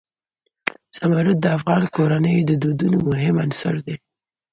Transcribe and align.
زمرد 0.97 1.37
د 1.41 1.45
افغان 1.57 1.83
کورنیو 1.95 2.47
د 2.49 2.51
دودونو 2.63 2.97
مهم 3.09 3.35
عنصر 3.45 3.75
دی. 3.85 3.95